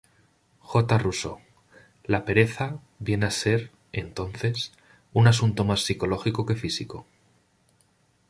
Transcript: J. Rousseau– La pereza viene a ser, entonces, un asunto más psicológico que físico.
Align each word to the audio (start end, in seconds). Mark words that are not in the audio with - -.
J. 0.61 0.97
Rousseau– 0.97 1.37
La 2.05 2.25
pereza 2.25 2.79
viene 2.97 3.27
a 3.27 3.29
ser, 3.29 3.69
entonces, 3.91 4.71
un 5.13 5.27
asunto 5.27 5.63
más 5.63 5.81
psicológico 5.83 6.47
que 6.47 6.55
físico. 6.55 7.05